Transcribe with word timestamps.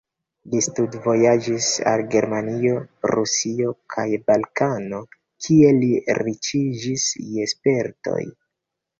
Li 0.51 0.59
studvojaĝis 0.65 1.65
al 1.89 2.01
Germanio, 2.13 2.79
Rusio 3.11 3.73
kaj 3.95 4.05
Balkano, 4.31 5.01
kie 5.47 5.69
li 5.83 5.91
riĉiĝis 6.21 7.05
je 7.35 7.47
spertoj. 7.53 8.23